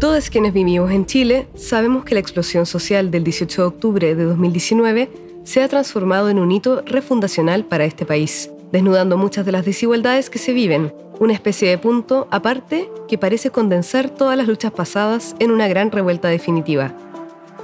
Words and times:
Todos 0.00 0.30
quienes 0.30 0.52
vivimos 0.52 0.92
en 0.92 1.06
Chile 1.06 1.48
sabemos 1.56 2.04
que 2.04 2.14
la 2.14 2.20
explosión 2.20 2.66
social 2.66 3.10
del 3.10 3.24
18 3.24 3.62
de 3.62 3.66
octubre 3.66 4.14
de 4.14 4.24
2019 4.26 5.10
se 5.42 5.60
ha 5.60 5.66
transformado 5.66 6.28
en 6.28 6.38
un 6.38 6.52
hito 6.52 6.82
refundacional 6.86 7.64
para 7.64 7.84
este 7.84 8.06
país, 8.06 8.48
desnudando 8.70 9.18
muchas 9.18 9.44
de 9.44 9.50
las 9.50 9.64
desigualdades 9.64 10.30
que 10.30 10.38
se 10.38 10.52
viven, 10.52 10.94
una 11.18 11.32
especie 11.32 11.68
de 11.68 11.78
punto 11.78 12.28
aparte 12.30 12.88
que 13.08 13.18
parece 13.18 13.50
condensar 13.50 14.08
todas 14.08 14.36
las 14.36 14.46
luchas 14.46 14.70
pasadas 14.70 15.34
en 15.40 15.50
una 15.50 15.66
gran 15.66 15.90
revuelta 15.90 16.28
definitiva. 16.28 16.94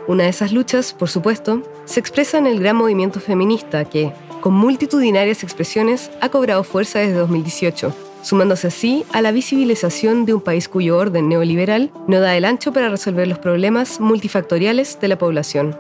Una 0.09 0.25
de 0.25 0.31
esas 0.31 0.51
luchas, 0.51 0.93
por 0.93 1.09
supuesto, 1.09 1.63
se 1.85 2.01
expresa 2.01 2.37
en 2.39 2.49
el 2.49 2.59
gran 2.59 2.75
movimiento 2.75 3.21
feminista 3.21 3.85
que, 3.85 4.13
con 4.41 4.55
multitudinarias 4.55 5.45
expresiones, 5.45 6.11
ha 6.21 6.31
cobrado 6.31 6.65
fuerza 6.65 6.99
desde 6.99 7.15
2018 7.15 8.04
sumándose 8.25 8.69
así 8.69 9.05
a 9.13 9.23
la 9.23 9.31
visibilización 9.31 10.25
de 10.25 10.35
un 10.35 10.41
país 10.41 10.69
cuyo 10.69 10.97
orden 10.97 11.29
neoliberal 11.29 11.93
no 12.09 12.21
da 12.21 12.37
el 12.37 12.45
ancho 12.45 12.73
para 12.73 12.89
resolver 12.89 13.29
los 13.29 13.39
problemas 13.39 14.01
multifactoriales 14.01 14.99
de 14.99 15.09
la 15.09 15.19
población. 15.19 15.77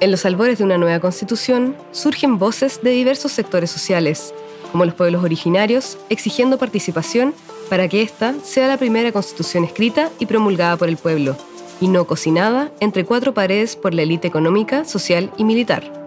En 0.00 0.10
los 0.10 0.26
albores 0.26 0.58
de 0.58 0.64
una 0.64 0.76
nueva 0.76 1.00
constitución 1.00 1.76
surgen 1.92 2.38
voces 2.38 2.80
de 2.82 2.90
diversos 2.90 3.32
sectores 3.32 3.70
sociales, 3.70 4.34
como 4.72 4.84
los 4.84 4.94
pueblos 4.94 5.24
originarios, 5.24 5.98
exigiendo 6.10 6.58
participación 6.58 7.32
para 7.70 7.88
que 7.88 8.02
ésta 8.02 8.34
sea 8.42 8.68
la 8.68 8.76
primera 8.76 9.12
constitución 9.12 9.64
escrita 9.64 10.10
y 10.18 10.26
promulgada 10.26 10.76
por 10.76 10.88
el 10.88 10.96
pueblo, 10.96 11.36
y 11.80 11.88
no 11.88 12.06
cocinada 12.06 12.72
entre 12.80 13.04
cuatro 13.04 13.34
paredes 13.34 13.76
por 13.76 13.94
la 13.94 14.02
élite 14.02 14.26
económica, 14.26 14.84
social 14.84 15.30
y 15.36 15.44
militar. 15.44 15.97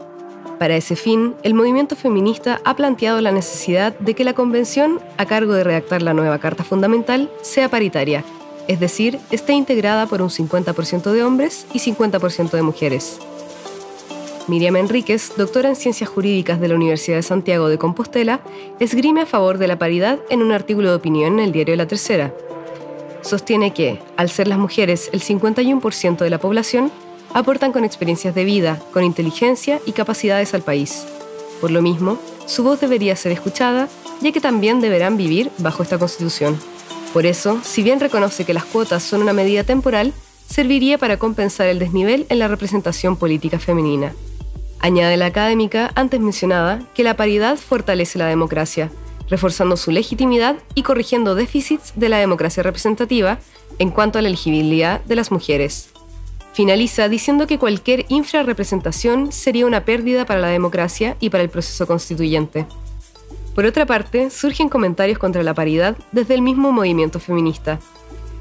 Para 0.62 0.78
ese 0.78 0.96
fin, 0.96 1.34
el 1.42 1.56
movimiento 1.56 1.96
feminista 1.96 2.62
ha 2.64 2.76
planteado 2.76 3.20
la 3.20 3.32
necesidad 3.32 3.98
de 3.98 4.14
que 4.14 4.24
la 4.24 4.34
convención, 4.34 5.00
a 5.18 5.26
cargo 5.26 5.54
de 5.54 5.64
redactar 5.64 6.04
la 6.04 6.14
nueva 6.14 6.38
Carta 6.38 6.64
Fundamental, 6.64 7.32
sea 7.42 7.68
paritaria, 7.68 8.24
es 8.68 8.80
decir, 8.80 9.18
esté 9.32 9.54
integrada 9.54 10.06
por 10.06 10.22
un 10.22 10.30
50% 10.30 11.14
de 11.14 11.24
hombres 11.24 11.66
y 11.74 11.80
50% 11.80 12.52
de 12.52 12.62
mujeres. 12.62 13.18
Miriam 14.48 14.76
Enríquez, 14.76 15.34
doctora 15.36 15.70
en 15.70 15.76
Ciencias 15.76 16.12
Jurídicas 16.12 16.60
de 16.60 16.68
la 16.68 16.76
Universidad 16.76 17.18
de 17.18 17.24
Santiago 17.24 17.68
de 17.68 17.80
Compostela, 17.80 18.42
esgrime 18.80 19.22
a 19.22 19.26
favor 19.26 19.58
de 19.58 19.68
la 19.68 19.80
paridad 19.80 20.20
en 20.30 20.44
un 20.44 20.52
artículo 20.52 20.90
de 20.90 20.96
opinión 20.98 21.40
en 21.40 21.46
el 21.46 21.52
diario 21.54 21.76
La 21.76 21.88
Tercera. 21.88 22.36
Sostiene 23.22 23.74
que, 23.74 23.98
al 24.16 24.30
ser 24.30 24.48
las 24.48 24.60
mujeres 24.60 25.10
el 25.12 25.24
51% 25.24 26.18
de 26.18 26.30
la 26.30 26.40
población, 26.40 26.92
aportan 27.34 27.72
con 27.72 27.84
experiencias 27.84 28.36
de 28.36 28.46
vida, 28.46 28.80
con 28.94 29.04
inteligencia 29.04 29.80
y 29.86 29.94
capacidades 29.94 30.54
al 30.54 30.62
país. 30.62 31.06
Por 31.60 31.72
lo 31.72 31.82
mismo, 31.82 32.18
su 32.46 32.64
voz 32.64 32.82
debería 32.82 33.16
ser 33.16 33.32
escuchada, 33.32 33.88
ya 34.22 34.32
que 34.32 34.42
también 34.42 34.82
deberán 34.82 35.18
vivir 35.18 35.52
bajo 35.58 35.84
esta 35.84 35.98
Constitución. 35.98 36.58
Por 37.14 37.26
eso, 37.26 37.60
si 37.64 37.84
bien 37.84 38.00
reconoce 38.00 38.46
que 38.46 38.54
las 38.54 38.66
cuotas 38.66 39.04
son 39.04 39.22
una 39.22 39.34
medida 39.34 39.64
temporal, 39.64 40.14
serviría 40.48 40.98
para 40.98 41.18
compensar 41.18 41.68
el 41.68 41.80
desnivel 41.80 42.26
en 42.30 42.40
la 42.40 42.48
representación 42.48 43.16
política 43.16 43.60
femenina. 43.60 44.14
Añade 44.80 45.16
la 45.16 45.28
académica 45.28 45.92
antes 45.96 46.20
mencionada 46.20 46.82
que 46.94 47.04
la 47.04 47.16
paridad 47.16 47.58
fortalece 47.58 48.18
la 48.18 48.26
democracia, 48.28 48.90
reforzando 49.30 49.78
su 49.78 49.92
legitimidad 49.92 50.58
y 50.74 50.84
corrigiendo 50.84 51.36
déficits 51.36 51.94
de 51.96 52.10
la 52.10 52.18
democracia 52.18 52.64
representativa 52.64 53.40
en 53.80 53.92
cuanto 53.92 54.20
a 54.20 54.22
la 54.22 54.28
elegibilidad 54.28 55.02
de 55.02 55.16
las 55.16 55.32
mujeres. 55.32 55.90
Finaliza 56.54 57.08
diciendo 57.08 57.48
que 57.48 57.58
cualquier 57.58 58.06
infrarrepresentación 58.10 59.32
sería 59.32 59.66
una 59.66 59.86
pérdida 59.86 60.26
para 60.26 60.42
la 60.42 60.48
democracia 60.48 61.16
y 61.20 61.30
para 61.30 61.44
el 61.44 61.50
proceso 61.50 61.88
constituyente. 61.88 62.66
Por 63.56 63.66
otra 63.66 63.86
parte, 63.86 64.30
surgen 64.30 64.70
comentarios 64.70 65.18
contra 65.18 65.44
la 65.44 65.54
paridad 65.54 65.98
desde 66.12 66.34
el 66.34 66.42
mismo 66.42 66.72
movimiento 66.72 67.20
feminista. 67.20 67.80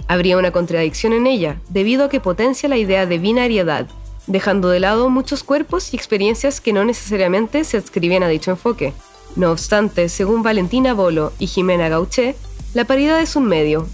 Habría 0.08 0.38
una 0.38 0.50
contradicción 0.50 1.12
en 1.12 1.26
ella, 1.26 1.60
debido 1.68 2.04
a 2.04 2.08
que 2.08 2.20
potencia 2.20 2.68
la 2.68 2.76
idea 2.76 3.06
de 3.06 3.18
binariedad, 3.18 3.86
dejando 4.26 4.68
de 4.68 4.80
lado 4.80 5.08
muchos 5.08 5.44
cuerpos 5.44 5.92
y 5.92 5.96
experiencias 5.96 6.60
que 6.60 6.72
no 6.72 6.84
necesariamente 6.84 7.64
se 7.64 7.76
adscriben 7.76 8.22
a 8.22 8.28
dicho 8.28 8.50
enfoque. 8.50 8.92
No 9.36 9.52
obstante, 9.52 10.08
según 10.08 10.42
Valentina 10.42 10.94
Bolo 10.94 11.32
y 11.38 11.46
Jimena 11.46 11.88
Gauché, 11.88 12.34
la 12.74 12.84
paridad 12.84 13.20
es 13.20 13.36
un 13.36 13.46
medio, 13.46 13.88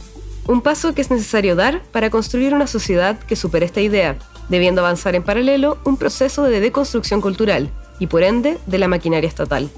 un 0.47 0.61
paso 0.61 0.95
que 0.95 1.01
es 1.01 1.11
necesario 1.11 1.57
dar 1.57 1.83
para 1.93 2.11
construir 2.11 2.55
una 2.55 2.67
sociedad 2.67 3.19
que 3.19 3.37
supere 3.37 3.67
esta 3.67 3.81
idea, 3.81 4.17
debiendo 4.49 4.81
avanzar 4.81 5.15
en 5.15 5.23
paralelo 5.23 5.79
un 5.85 5.97
proceso 5.97 6.45
de 6.45 6.61
deconstrucción 6.61 7.21
cultural 7.21 7.69
y 7.99 8.07
por 8.07 8.23
ende 8.23 8.59
de 8.67 8.79
la 8.79 8.89
maquinaria 8.89 9.29
estatal. 9.29 9.69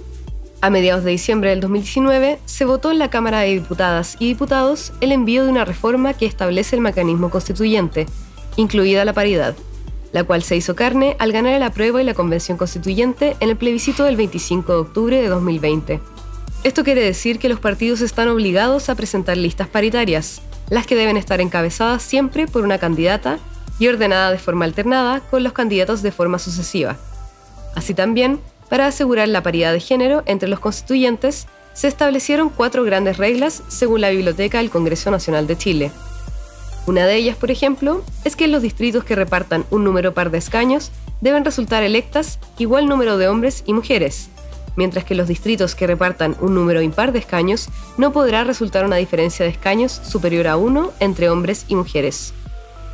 A 0.61 0.71
mediados 0.71 1.05
de 1.05 1.13
diciembre 1.13 1.51
del 1.51 1.61
2019 1.61 2.41
se 2.45 2.65
votó 2.65 2.91
en 2.91 2.99
la 2.99 3.11
Cámara 3.11 3.41
de 3.41 3.55
Diputadas 3.55 4.17
y 4.19 4.27
Diputados 4.27 4.93
el 5.01 5.13
envío 5.13 5.45
de 5.45 5.51
una 5.51 5.65
reforma 5.65 6.15
que 6.15 6.27
establece 6.27 6.75
el 6.75 6.83
mecanismo 6.83 7.31
constituyente, 7.31 8.07
incluida 8.57 9.05
la 9.05 9.13
paridad, 9.13 9.55
la 10.13 10.25
cual 10.25 10.43
se 10.43 10.57
hizo 10.57 10.75
carne 10.75 11.17
al 11.21 11.33
ganar 11.33 11.61
la 11.61 11.71
prueba 11.71 12.03
y 12.03 12.05
la 12.05 12.15
Convención 12.15 12.59
Constituyente 12.59 13.37
en 13.39 13.51
el 13.51 13.57
plebiscito 13.57 14.05
del 14.05 14.17
25 14.17 14.73
de 14.73 14.79
octubre 14.79 15.23
de 15.23 15.29
2020. 15.29 16.01
Esto 16.65 16.83
quiere 16.83 17.03
decir 17.03 17.39
que 17.39 17.49
los 17.49 17.61
partidos 17.61 18.01
están 18.01 18.27
obligados 18.29 18.89
a 18.89 18.97
presentar 18.97 19.37
listas 19.37 19.69
paritarias, 19.69 20.43
las 20.71 20.87
que 20.87 20.97
deben 20.97 21.17
estar 21.17 21.41
encabezadas 21.41 22.03
siempre 22.03 22.47
por 22.47 22.65
una 22.65 22.79
candidata 22.79 23.39
y 23.79 23.89
ordenada 23.89 24.31
de 24.31 24.39
forma 24.39 24.65
alternada 24.65 25.21
con 25.21 25.43
los 25.43 25.53
candidatos 25.53 26.03
de 26.03 26.13
forma 26.13 26.39
sucesiva. 26.39 26.97
Así 27.75 27.95
también, 27.95 28.41
para 28.69 28.87
asegurar 28.87 29.29
la 29.29 29.43
paridad 29.43 29.73
de 29.73 29.81
género 29.81 30.23
entre 30.27 30.49
los 30.49 30.61
constituyentes, 30.61 31.47
se 31.75 31.89
establecieron 31.89 32.49
cuatro 32.49 32.83
grandes 32.85 33.19
reglas 33.19 33.63
según 33.69 34.01
la 34.01 34.11
Biblioteca 34.11 34.59
del 34.59 34.71
Congreso 34.71 35.11
Nacional 35.11 35.47
de 35.47 35.57
Chile. 35.57 35.93
Una 36.87 37.07
de 37.07 37.17
ellas, 37.17 37.37
por 37.37 37.51
ejemplo, 37.51 38.03
es 38.25 38.35
que 38.35 38.49
los 38.49 38.63
distritos 38.63 39.05
que 39.05 39.15
repartan 39.15 39.65
un 39.71 39.85
número 39.85 40.15
par 40.15 40.31
de 40.31 40.39
escaños 40.39 40.91
deben 41.21 41.45
resultar 41.45 41.83
electas 41.83 42.39
igual 42.59 42.89
número 42.89 43.19
de 43.19 43.29
hombres 43.29 43.63
y 43.67 43.75
mujeres, 43.75 44.31
mientras 44.79 45.05
que 45.05 45.17
los 45.17 45.27
distritos 45.27 45.75
que 45.75 45.89
repartan 45.89 46.37
un 46.41 46.55
número 46.55 46.81
impar 46.81 47.11
de 47.11 47.19
escaños 47.19 47.69
no 47.97 48.13
podrá 48.13 48.45
resultar 48.45 48.85
una 48.85 48.95
diferencia 48.95 49.45
de 49.45 49.51
escaños 49.51 49.91
superior 49.91 50.47
a 50.47 50.57
uno 50.57 50.93
entre 51.01 51.31
hombres 51.31 51.65
y 51.67 51.75
mujeres. 51.75 52.33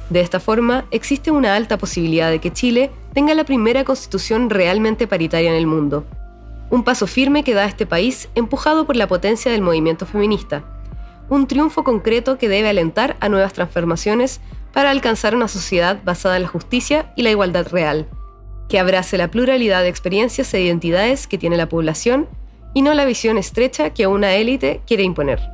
De 0.08 0.20
esta 0.20 0.40
forma, 0.40 0.86
existe 0.90 1.30
una 1.30 1.54
alta 1.54 1.76
posibilidad 1.76 2.30
de 2.30 2.38
que 2.38 2.54
Chile 2.54 2.90
tenga 3.12 3.34
la 3.34 3.44
primera 3.44 3.84
constitución 3.84 4.48
realmente 4.48 5.06
paritaria 5.06 5.50
en 5.50 5.56
el 5.56 5.66
mundo. 5.66 6.06
Un 6.70 6.84
paso 6.84 7.06
firme 7.06 7.44
que 7.44 7.52
da 7.52 7.64
a 7.64 7.68
este 7.68 7.84
país 7.84 8.30
empujado 8.34 8.86
por 8.86 8.96
la 8.96 9.06
potencia 9.06 9.52
del 9.52 9.60
movimiento 9.60 10.06
feminista. 10.06 10.64
Un 11.28 11.46
triunfo 11.46 11.84
concreto 11.84 12.38
que 12.38 12.48
debe 12.48 12.70
alentar 12.70 13.18
a 13.20 13.28
nuevas 13.28 13.52
transformaciones 13.52 14.40
para 14.72 14.90
alcanzar 14.90 15.36
una 15.36 15.48
sociedad 15.48 16.00
basada 16.02 16.36
en 16.36 16.44
la 16.44 16.48
justicia 16.48 17.12
y 17.14 17.24
la 17.24 17.30
igualdad 17.30 17.68
real, 17.68 18.08
que 18.68 18.78
abrace 18.78 19.18
la 19.18 19.30
pluralidad 19.30 19.82
de 19.82 19.88
experiencias 19.88 20.52
e 20.54 20.60
identidades 20.60 21.26
que 21.26 21.38
tiene 21.38 21.56
la 21.56 21.68
población 21.68 22.28
y 22.74 22.82
no 22.82 22.92
la 22.94 23.04
visión 23.04 23.38
estrecha 23.38 23.90
que 23.90 24.06
una 24.06 24.34
élite 24.34 24.80
quiere 24.86 25.04
imponer. 25.04 25.53